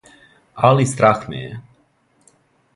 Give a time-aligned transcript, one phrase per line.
[0.69, 1.53] Али страх ме је.